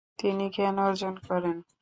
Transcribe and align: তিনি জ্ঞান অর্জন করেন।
তিনি 0.19 0.45
জ্ঞান 0.55 0.75
অর্জন 0.79 1.15
করেন। 1.27 1.57